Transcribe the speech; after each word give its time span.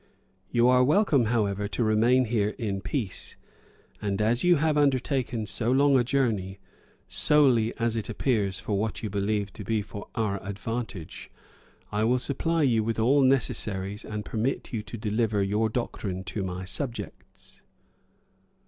You 0.49 0.67
are 0.67 0.83
welcome, 0.83 1.25
however, 1.25 1.67
to 1.67 1.83
remain 1.83 2.25
here 2.25 2.55
in 2.57 2.81
peace; 2.81 3.35
and 4.01 4.19
as 4.19 4.43
you 4.43 4.55
have 4.55 4.75
undertaken 4.75 5.45
so 5.45 5.71
long 5.71 5.95
a 5.95 6.03
journey, 6.03 6.57
solely, 7.07 7.71
as 7.77 7.95
it 7.95 8.09
appears, 8.09 8.59
for 8.59 8.79
what 8.79 9.03
you 9.03 9.11
believe 9.11 9.53
to 9.53 9.63
be 9.63 9.83
for 9.83 10.07
our 10.15 10.41
advantage, 10.43 11.29
I 11.91 12.03
will 12.05 12.17
supply 12.17 12.63
you 12.63 12.83
with 12.83 12.97
all 12.97 13.21
necessaries, 13.21 14.03
and 14.03 14.25
permit 14.25 14.73
you 14.73 14.81
to 14.81 14.97
deliver 14.97 15.43
your 15.43 15.69
doctrine 15.69 16.23
to 16.23 16.41
my 16.41 16.65
subjects." 16.65 17.61